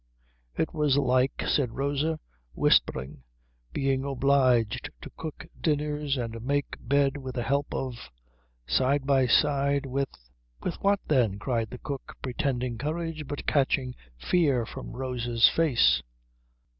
It 0.57 0.73
was 0.73 0.97
like, 0.97 1.43
said 1.45 1.73
Rosa, 1.75 2.19
whispering, 2.55 3.21
being 3.71 4.03
obliged 4.03 4.89
to 5.03 5.11
cook 5.15 5.45
dinners 5.61 6.17
and 6.17 6.41
make 6.41 6.75
beds 6.79 7.19
with 7.19 7.35
the 7.35 7.43
help 7.43 7.67
of 7.71 8.09
side 8.65 9.05
by 9.05 9.27
side 9.27 9.85
with 9.85 10.09
"With 10.63 10.81
what 10.81 11.01
then?" 11.07 11.37
cried 11.37 11.69
the 11.69 11.77
cook, 11.77 12.15
pretending 12.23 12.79
courage 12.79 13.27
but 13.27 13.45
catching 13.45 13.93
fear 14.17 14.65
from 14.65 14.91
Rosa's 14.93 15.47
face. 15.47 16.01